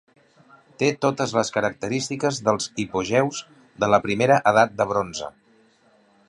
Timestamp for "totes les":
1.05-1.51